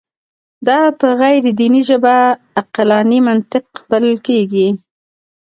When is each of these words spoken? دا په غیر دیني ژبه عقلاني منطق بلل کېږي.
دا 0.67 0.79
په 0.99 1.07
غیر 1.19 1.43
دیني 1.59 1.81
ژبه 1.89 2.15
عقلاني 2.61 3.19
منطق 3.27 3.65
بلل 3.89 4.15
کېږي. 4.27 4.67